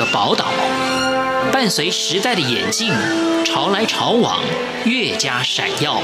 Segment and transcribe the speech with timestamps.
[0.00, 0.46] 个宝岛，
[1.52, 2.90] 伴随时代的演进，
[3.44, 4.40] 潮来潮往，
[4.86, 6.00] 越加闪耀。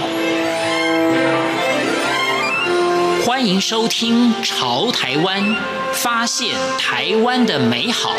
[3.25, 5.43] 欢迎收听《潮台湾》，
[5.95, 8.13] 发现台湾的美好。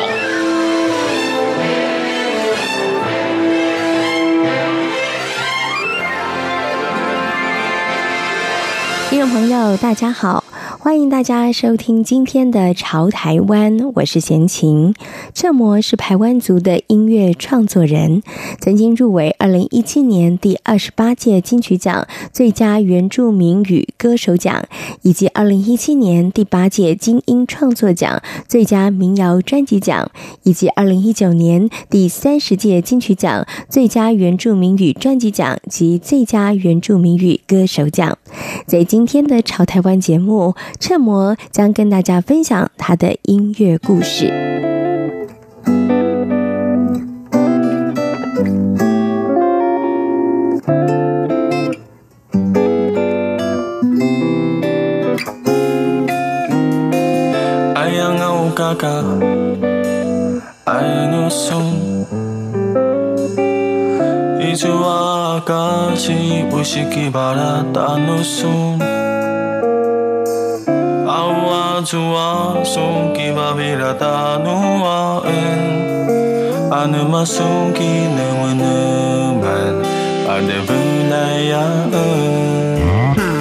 [9.11, 10.43] 听众朋友，大家好。
[10.87, 14.93] 欢迎大家收听今天的《潮台湾》，我是贤琴。
[15.33, 18.23] 彻摩是排湾族的音乐创作人，
[18.61, 24.63] 曾经入围二零一七年第二十八届金曲奖最佳原住民语歌手奖，
[25.01, 30.09] 以及二零一七年第八届金音创作奖最佳民谣专辑奖，
[30.43, 38.17] 以及二零一九年第三十届金曲奖最佳原住民语专辑奖及最佳原住民语歌手奖。
[38.65, 40.55] 在今天的《潮台湾》节目。
[40.79, 44.47] 彻摩将跟大家分享他的音乐故事。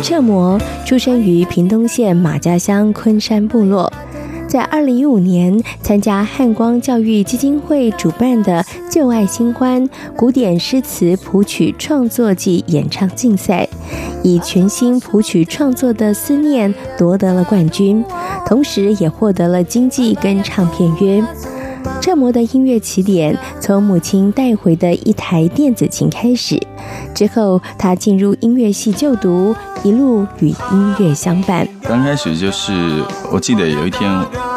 [0.02, 3.92] 彻摩出生于屏东县马家乡昆山部落，
[4.46, 13.68] 在二零一五年参加汉光教育基金会主办的“旧爱新欢”古典诗词谱曲创作暨演唱竞赛。
[14.22, 18.04] 以全新谱曲创作的《思念》夺得了冠军，
[18.46, 21.22] 同时也获得了经纪跟唱片约。
[22.00, 26.60] 这模的音乐起点从母亲带回的一台电子琴开始，
[27.14, 31.66] 之后他进入音乐系就读，一路与音乐相伴。
[31.82, 34.10] 刚开始就是，我记得有一天，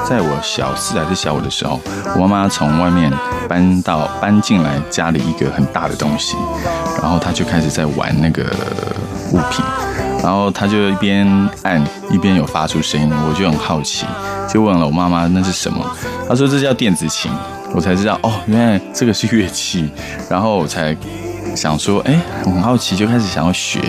[0.08, 1.80] 在我小四还是小五的时候，
[2.16, 3.12] 我妈妈从外面
[3.48, 6.36] 搬到搬进来家里一个很大的东西，
[7.02, 8.46] 然后她就开始在玩那个。
[9.32, 9.64] 物品，
[10.22, 11.28] 然后他就一边
[11.64, 14.06] 按一边有发出声音，我就很好奇，
[14.52, 15.84] 就问了我妈妈那是什么？
[16.28, 17.32] 她说这叫电子琴，
[17.74, 19.90] 我才知道哦，原来这个是乐器，
[20.30, 20.96] 然后我才
[21.56, 23.80] 想说，哎，很好奇，就开始想要学，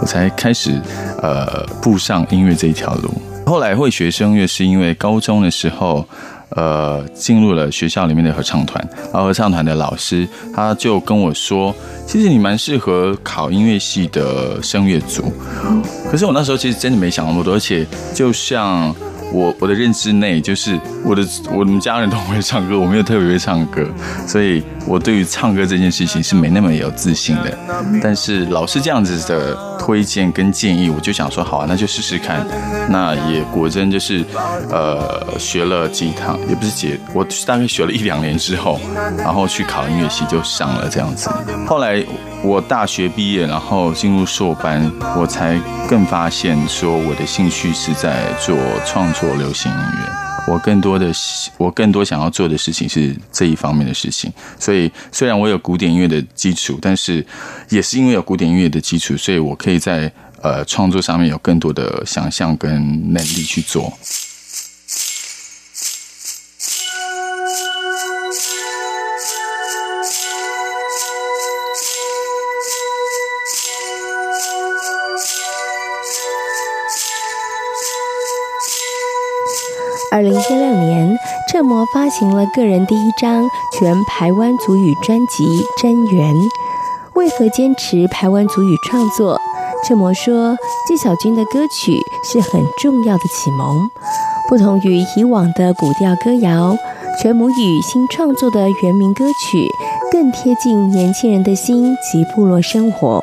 [0.00, 0.80] 我才开始
[1.22, 3.12] 呃步上音乐这一条路。
[3.46, 6.06] 后来会学声乐是因为高中的时候。
[6.54, 11.74] 呃，进入了学校里面的合唱团，然后合唱团的老师他就跟我说，
[12.06, 15.32] 其实你蛮适合考音乐系的声乐组。
[16.10, 18.94] 可是我那时候其实真的没想那么多，而且就像。
[19.32, 23.84] 我我的认知内就是我的我们家人都会唱歌，我没有特别会唱歌，
[24.28, 27.58] 所以我对于唱歌这件事情是没那么有自信的。
[28.02, 32.46] 但是老师这样子的推荐跟建议，我就想说好啊，那就试试看。
[32.88, 34.24] 那也果真就是
[34.70, 38.80] 呃学了几堂，也不是几，我大概学了一两年之后，
[39.16, 41.30] 然后去考音乐系就上了这样子。
[41.66, 42.04] 后来。
[42.46, 45.58] 我大学毕业，然后进入硕班，我才
[45.88, 50.13] 更发现说我的兴趣是在做创作流行音乐。
[50.46, 51.10] 我更多的，
[51.56, 54.30] 我更多想要做的事情是这一方面的事情。
[54.58, 57.24] 所以，虽然我有古典音乐的基础，但是
[57.70, 60.12] 也是因为有古典音乐的基础，所以我可以在
[60.42, 62.70] 呃创作上面有更多的想象跟
[63.12, 63.90] 能力去做。
[80.14, 81.18] 二零一六年，
[81.50, 83.42] 彻摩发行了个人第一张
[83.72, 85.44] 全排湾族语专辑
[85.82, 86.32] 《真源》。
[87.14, 89.40] 为何坚持排湾族语创作？
[89.84, 93.90] 彻摩说，纪晓君的歌曲是很重要的启蒙。
[94.48, 96.76] 不同于以往的古调歌谣，
[97.20, 99.68] 全母语新创作的原民歌曲
[100.12, 103.20] 更贴近年轻人的心及部落生活。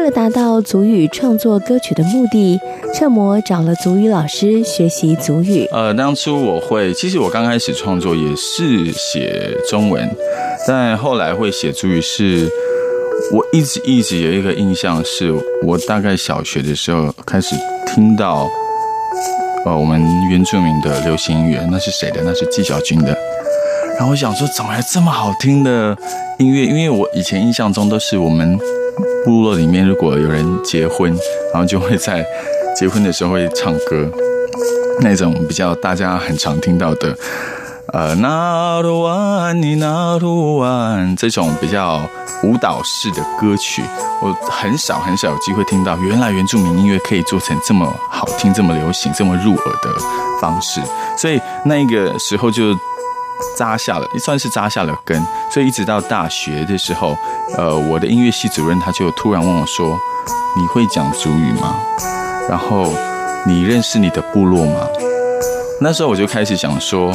[0.00, 2.58] 为了达到族语创作歌曲的目的，
[2.94, 5.68] 彻摩找了族语老师学习族语。
[5.72, 10.08] 呃，当初我会，其实我刚开始创作也是写中文，
[10.66, 12.48] 但后来会写族语是，
[13.30, 15.34] 我一直一直有一个印象，是
[15.66, 17.54] 我大概小学的时候开始
[17.86, 18.48] 听到，
[19.66, 22.22] 呃，我们原住民的流行音乐，那是谁的？
[22.24, 23.14] 那是纪晓君的。
[23.98, 25.94] 然后我想说，怎么还这么好听的
[26.38, 26.64] 音乐？
[26.64, 28.58] 因为我以前印象中都是我们。
[29.24, 31.10] 部落里面，如果有人结婚，
[31.52, 32.24] 然后就会在
[32.76, 34.08] 结婚的时候会唱歌，
[35.00, 37.16] 那种比较大家很常听到的，
[37.92, 42.00] 呃，那罗哇湾你那路湾这种比较
[42.42, 43.82] 舞蹈式的歌曲，
[44.22, 45.96] 我很少很少有机会听到。
[45.98, 49.94] 原来原住民音乐可以做成这么好听、这么流行、这么入耳的
[50.40, 50.80] 方式，
[51.18, 52.74] 所以那个时候就
[53.56, 55.20] 扎下了，也算是扎下了根。
[55.50, 57.16] 所以一直到大学的时候，
[57.56, 59.98] 呃，我的音乐系主任他就突然问我说
[60.56, 61.76] ：“你会讲族语吗？
[62.48, 62.92] 然后
[63.46, 64.86] 你认识你的部落吗？”
[65.80, 67.12] 那时候我就开始想说，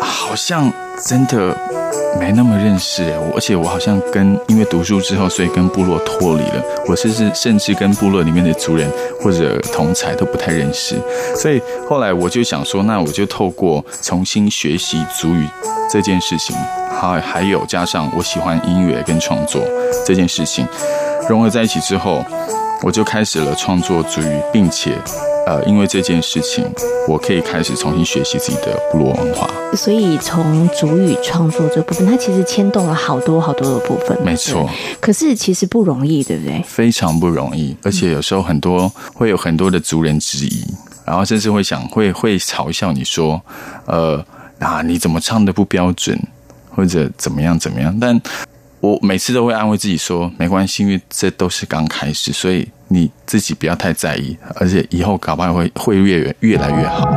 [0.00, 0.72] 好像
[1.06, 1.71] 真的。
[2.20, 6.62] 没那么认识哎，而且我好像跟因为读书之后，所以跟部落脱离了。
[6.86, 8.88] 我甚至甚至跟部落里面的族人
[9.20, 10.96] 或者同才都不太认识。
[11.34, 15.48] 所以后来我就想说，那我就透过重新学习族语
[15.90, 16.54] 这件事情，
[17.00, 19.62] 还还有加上我喜欢音乐跟创作
[20.06, 20.66] 这件事情
[21.28, 22.24] 融合在一起之后，
[22.82, 24.92] 我就开始了创作族语，并且。
[25.46, 26.64] 呃，因为这件事情，
[27.08, 29.48] 我可以开始重新学习自己的部落文化。
[29.74, 34.16] 所以从族语创作这部分，它其实牵动了好多好多的部分。
[34.22, 34.68] 没错，
[35.00, 36.62] 可是其实不容易，对不对？
[36.66, 40.64] 非常不容易，而且有时候很多会有很多的族人质疑，
[41.04, 43.40] 然后甚至会想会会嘲笑你说，
[43.86, 44.24] 呃，
[44.58, 46.18] 啊，你怎么唱的不标准，
[46.70, 47.96] 或者怎么样怎么样？
[47.98, 48.20] 但
[48.82, 57.08] 我每次都会安慰自己说，没关系，因为这都是刚开始，所以你自己不要太在意，而且以后搞不好会会越越来越好。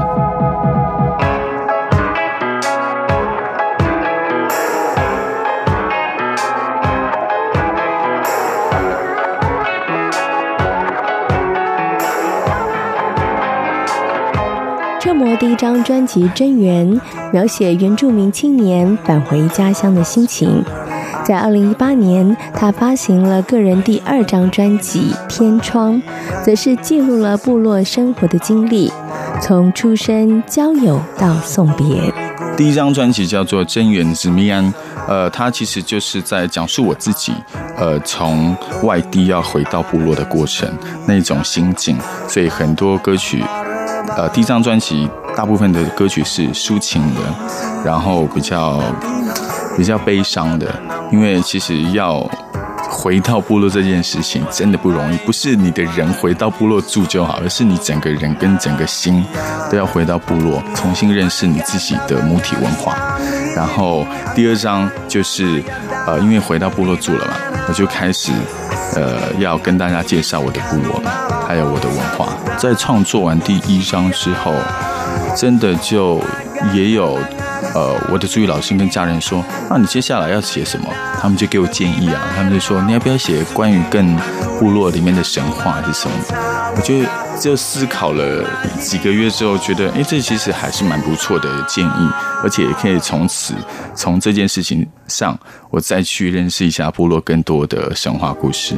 [15.00, 16.88] 彻摩第一张专辑《真源》，
[17.34, 20.64] 描写原住民青年返回家乡的心情。
[21.26, 25.94] 在二零一八年，他发行了个人第二张专辑《天窗》，
[26.44, 28.94] 则是记录了部落生活的经历，
[29.42, 32.14] 从出生、交友到送别。
[32.56, 34.64] 第一张专辑叫做《真源之密安》，
[35.08, 37.34] 呃，它其实就是在讲述我自己，
[37.76, 40.70] 呃，从外地要回到部落的过程
[41.08, 41.98] 那种心境。
[42.28, 43.44] 所以很多歌曲，
[44.16, 47.22] 呃，第一张专辑大部分的歌曲是抒情的，
[47.84, 48.80] 然后比较
[49.76, 50.68] 比较悲伤的。
[51.12, 52.20] 因为其实要
[52.90, 59.24] 回到部落这件事情真的不容易，不是你的人回到部落住就好，而是你整个人跟整个心
[59.70, 62.98] 都要回到部落，重新认识你自己的母体文化。
[63.56, 64.06] 然后
[64.36, 65.64] 第二章就是
[66.06, 67.34] 呃，因为回到部落住了嘛，
[67.68, 68.32] 我就开始
[68.96, 71.02] 呃要跟大家介绍我的部落，
[71.48, 72.34] 还有我的文化。
[72.58, 74.54] 在创作完第一章之后，
[75.36, 76.22] 真的就
[76.74, 77.18] 也有。
[77.74, 80.88] 呃，我的助理老师跟家人说：“那你接下来要写什么？”
[81.20, 84.16] 他们就给我建议啊，他们就说：“你要不要写关于更
[84.60, 86.16] 部落里面的神话还是什么？”
[86.78, 86.96] 我就
[87.40, 88.44] 就思考了
[88.80, 92.10] 几个月之后，觉得，哎，这其实还是蛮不错的建议，
[92.44, 93.54] 而且也可以从此
[93.96, 95.38] 从这件事情上，
[95.70, 98.76] 我再去认识一下部落更多的神话故事。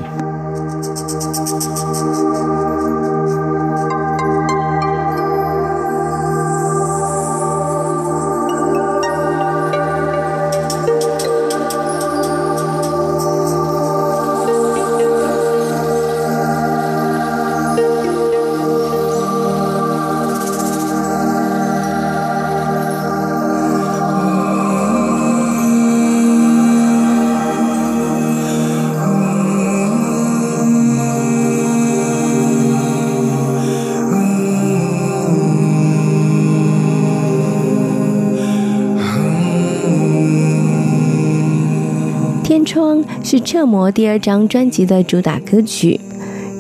[43.30, 46.00] 是彻摩第二张专辑的主打歌曲。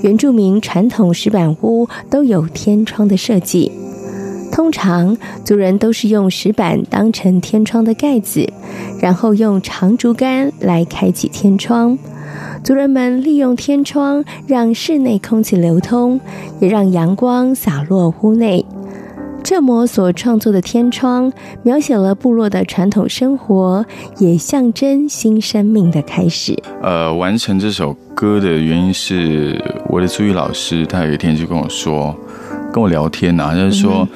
[0.01, 3.71] 原住民传统石板屋都有天窗的设计，
[4.51, 8.51] 通常族人都是用石板当成天窗的盖子，
[8.99, 11.97] 然后用长竹竿来开启天窗。
[12.65, 16.19] 族人们利用天窗让室内空气流通，
[16.59, 18.65] 也让阳光洒落屋内。
[19.47, 21.31] 彻摩所创作的天窗，
[21.63, 23.85] 描写了部落的传统生活，
[24.17, 26.53] 也象征新生命的开始。
[26.81, 32.13] 呃，完成这首歌的原因是我的族语老师，他有一天就跟我说，
[32.73, 34.07] 跟我聊天啊，就是说，嗯、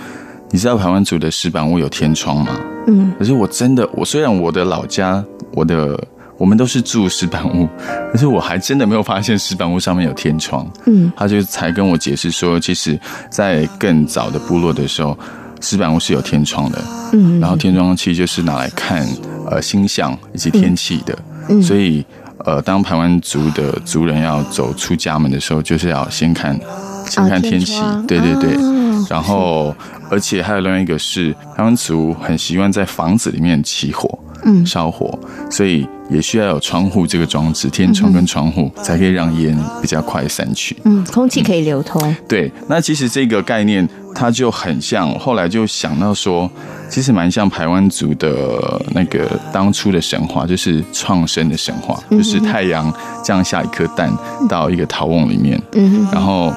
[0.50, 2.59] 你知道台湾族的石板屋有天窗吗？
[2.88, 5.23] 嗯，可是我真的，我虽然我的老家，
[5.55, 5.97] 我的。
[6.41, 7.69] 我们都是住石板屋，
[8.12, 10.67] 可是我还真的没有发现石板屋上面有天窗。
[10.88, 15.15] 嗯，他就才跟我解释说，其实，在更早的部落的时候，
[15.62, 16.83] 石板屋是有天窗的。
[17.13, 19.07] 嗯，然后天窗其实就是拿来看
[19.51, 21.15] 呃星象以及天气的。
[21.48, 22.03] 嗯，所以
[22.39, 26.60] 呃，当排湾族的族人要走出家门的时候，就是要先看
[27.05, 27.75] 先看天气。
[27.75, 28.55] 哦，对对对。
[28.55, 29.75] 哦，然后，
[30.10, 34.17] 而且还有另外一个是排湾族很习惯在房子里面起火。
[34.43, 35.17] 嗯，烧火，
[35.50, 40.75] 所以也需要有窗户这个装置，天窗跟窗户才可以让烟比较快散去。
[40.83, 42.01] 嗯，空气可以流通。
[42.03, 42.15] 嗯。
[42.27, 46.50] 对，那其实这个概念它就很像，后来就想到说，
[46.89, 52.93] 其实蛮像台湾族的那个当初的神话，就是创生的神话，就是太阳
[53.24, 54.12] 降下一颗蛋
[54.50, 56.53] 到一个陶瓮里面，嗯，然后。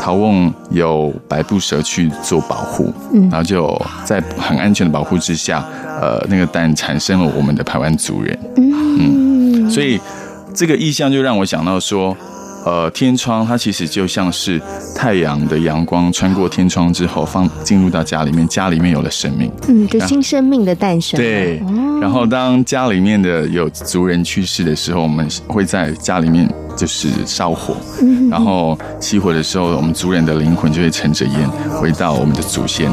[0.00, 5.64] 陶瓮有白布蛇去做保护，然后就在很安全的保护之下，
[6.00, 9.98] 呃，那个蛋产生了我们的台湾族人，嗯，所以
[10.54, 12.16] 这个意象就让我想到说，
[12.64, 14.60] 呃，天窗它其实就像是
[14.94, 21.60] 太阳的阳光穿过天窗之后放进入到家里面，家里面有了生命，嗯，就新生命的诞生，对，
[22.00, 26.48] 然后当家里面的有族人去世的时候，我们会在家里面。
[26.76, 27.74] 就是烧火，
[28.30, 32.92] 然后起火的时候，我们族人的灵魂就会乘着烟回到我们的祖先。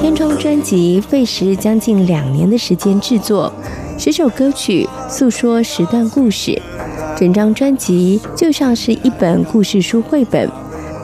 [0.00, 3.52] 天窗专辑费时将近两年的时间制作，
[3.98, 6.60] 十首歌曲诉说十段故事。
[7.18, 10.48] 整张专辑就像是一本故事书绘本，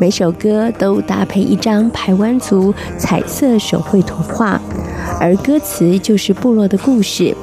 [0.01, 4.61] 每首歌都搭配一张排湾族彩色手绘图画，
[5.21, 7.37] 而歌词就是部落的故事。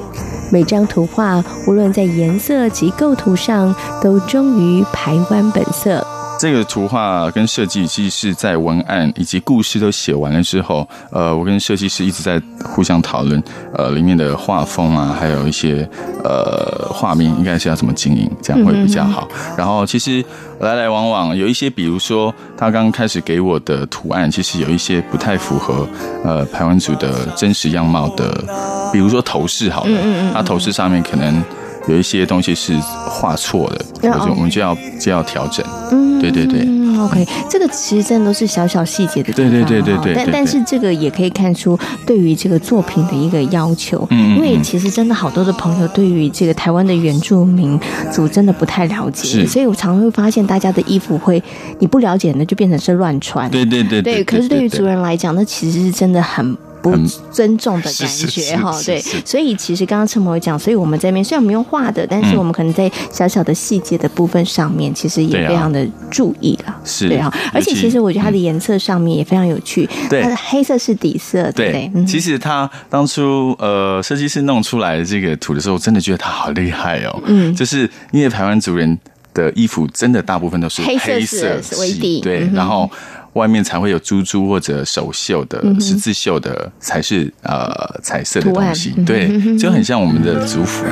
[0.50, 6.06] 每张图画无论在颜色及构图上，都忠于排湾本色。
[6.42, 13.40] 这个图画跟设计其实是在文案以及故事都写完了之后，呃，我跟设计师一直在互相讨论，
[13.72, 15.88] 呃，里面的画风啊，还有一些
[16.24, 19.28] 呃画面应该是要怎么经营，这样会比较好。
[19.56, 20.20] 然后其实
[20.58, 25.86] 来来往往有一些，比如说他刚刚开始给我的图案，其实有一些不太符合
[26.24, 28.44] 呃排湾族的真实样貌的，
[28.92, 31.40] 比如说头饰，好了，他头饰上面可能。
[31.88, 32.74] 有一些东西是
[33.06, 35.64] 画错的，或者我们就要就要调整。
[35.90, 36.60] 嗯，对对对。
[36.64, 39.50] 嗯，OK，这个其实真的都是小小细节的地方。
[39.50, 40.14] 对对对对对。
[40.14, 44.06] 但但是这个也可以看出对于这个作品的一个要求。
[44.10, 44.36] 嗯。
[44.36, 47.78] 因为其实真的好多的朋友对于这个台湾的原住民
[48.12, 49.46] 族真的不太了解，是。
[49.46, 51.42] 所以我常常会发现大家的衣服会
[51.80, 53.50] 你不了解，那就变成是乱穿。
[53.50, 54.14] 对对对对。
[54.16, 56.56] 对，可是对于族人来讲，那其实是真的很。
[56.82, 56.96] 不
[57.30, 67.32] 尊重的感觉哈，对，所以其实刚刚车模讲，所以我们这边虽然我们用画的，但是我们可能在小小的细节的部分上面，其实也非常的注意了，是，对哈。
[67.52, 71.90] 而且其实我觉得它的颜色上面也非常有趣，对，它的黑色是底色，对。
[72.04, 78.98] 其实它当初呃设计师弄出来这个图的时候，真的觉得它好厉害哦，嗯，就是因为台湾族人
[79.32, 82.90] 的衣服真的大部分都是黑色为底，对，然后。
[83.34, 87.72] 外面才会有珠珠或者手绣的十字绣的，才是呃
[88.02, 90.84] 彩色的东西，对， 就很像我们的族服。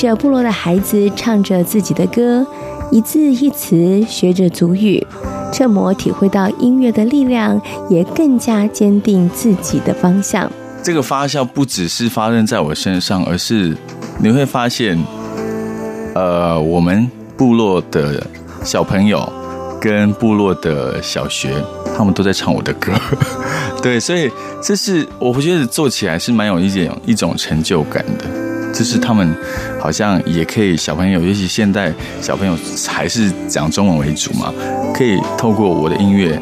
[0.00, 2.46] 着部落的孩子唱着自己的歌，
[2.90, 5.06] 一字一词学着族语，
[5.52, 10.50] 彻摩体会到音乐的力量，也更加坚定自己的方向。
[10.82, 13.76] 这个发酵不只是发生在我身上，而是
[14.18, 14.98] 你会发现，
[16.14, 18.26] 呃，我们部落的
[18.64, 19.30] 小朋友
[19.78, 21.62] 跟部落的小学，
[21.94, 22.90] 他们都在唱我的歌。
[23.82, 24.30] 对，所以
[24.62, 28.39] 这是我觉得做起来是蛮有一点一种成就感的。
[28.80, 29.36] 就是他们
[29.78, 32.56] 好像也可以，小朋友，尤其现在小朋友
[32.88, 34.50] 还是讲中文为主嘛，
[34.94, 36.40] 可以透过我的音乐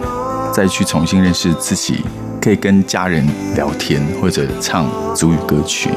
[0.52, 1.96] 再去重新认识自己，
[2.40, 3.26] 可以跟家人
[3.56, 5.90] 聊天或者唱族语歌曲，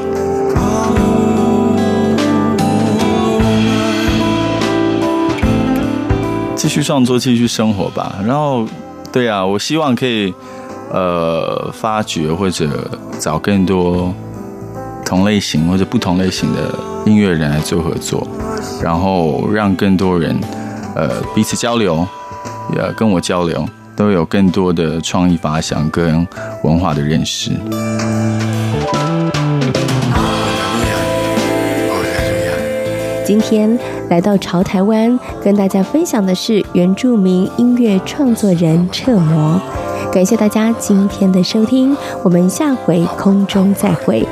[6.56, 8.16] 继续创作，继续生活吧。
[8.26, 8.66] 然后，
[9.12, 10.34] 对啊，我希望可以
[10.90, 14.12] 呃发掘或者找更多。
[15.12, 18.26] 同类型或者不同类型的音乐人来做合作，
[18.82, 20.34] 然后让更多人
[20.94, 22.06] 呃彼此交流，
[22.74, 23.62] 也跟我交流，
[23.94, 26.26] 都有更多的创意发想跟
[26.62, 27.50] 文化的认识。
[33.26, 33.78] 今天
[34.08, 39.60] 来到潮台湾，跟大家分享的是原住民音乐创作人彻魔。
[40.10, 44.26] 感谢大家今天的收听，我们下回空中再会。